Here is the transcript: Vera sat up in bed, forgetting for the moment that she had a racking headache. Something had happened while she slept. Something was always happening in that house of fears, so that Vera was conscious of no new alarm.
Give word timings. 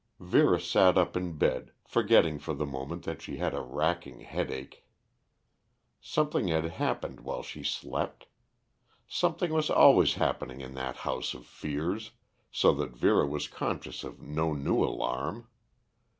Vera 0.19 0.59
sat 0.59 0.97
up 0.97 1.15
in 1.15 1.37
bed, 1.37 1.73
forgetting 1.85 2.39
for 2.39 2.55
the 2.55 2.65
moment 2.65 3.03
that 3.03 3.21
she 3.21 3.37
had 3.37 3.53
a 3.53 3.61
racking 3.61 4.21
headache. 4.21 4.83
Something 6.01 6.47
had 6.47 6.63
happened 6.65 7.19
while 7.19 7.43
she 7.43 7.61
slept. 7.61 8.25
Something 9.07 9.53
was 9.53 9.69
always 9.69 10.15
happening 10.15 10.59
in 10.59 10.73
that 10.73 10.95
house 11.05 11.35
of 11.35 11.45
fears, 11.45 12.13
so 12.51 12.71
that 12.73 12.95
Vera 12.97 13.27
was 13.27 13.47
conscious 13.47 14.03
of 14.03 14.19
no 14.19 14.53
new 14.53 14.83
alarm. 14.83 15.47